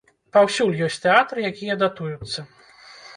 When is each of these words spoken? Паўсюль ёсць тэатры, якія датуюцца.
Паўсюль 0.35 0.71
ёсць 0.85 0.95
тэатры, 1.03 1.43
якія 1.51 1.75
датуюцца. 1.83 2.39